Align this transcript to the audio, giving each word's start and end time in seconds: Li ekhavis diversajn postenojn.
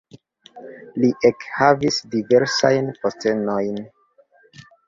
Li 1.03 1.11
ekhavis 1.29 2.01
diversajn 2.15 2.91
postenojn. 3.05 3.81